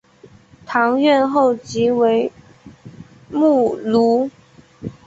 [0.65, 2.31] 堂院后即为
[3.29, 4.31] 墓庐。